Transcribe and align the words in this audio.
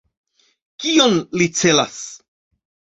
Kion 0.85 1.19
li 1.37 1.51
celas? 1.63 2.05